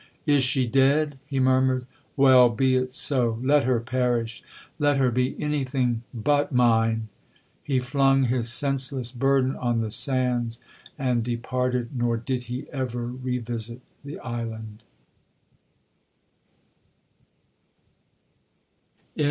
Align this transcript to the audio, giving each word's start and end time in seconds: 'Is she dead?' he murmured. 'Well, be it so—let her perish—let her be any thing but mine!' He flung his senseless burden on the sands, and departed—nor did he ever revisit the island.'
'Is 0.25 0.41
she 0.41 0.65
dead?' 0.65 1.19
he 1.27 1.39
murmured. 1.39 1.85
'Well, 2.17 2.49
be 2.49 2.75
it 2.75 2.91
so—let 2.91 3.65
her 3.65 3.79
perish—let 3.79 4.97
her 4.97 5.11
be 5.11 5.39
any 5.39 5.63
thing 5.63 6.01
but 6.11 6.51
mine!' 6.51 7.09
He 7.61 7.79
flung 7.79 8.23
his 8.23 8.51
senseless 8.51 9.11
burden 9.11 9.55
on 9.55 9.81
the 9.81 9.91
sands, 9.91 10.57
and 10.97 11.23
departed—nor 11.23 12.17
did 12.17 12.45
he 12.45 12.67
ever 12.71 13.05
revisit 13.05 13.81
the 14.03 14.17
island.' 14.21 14.81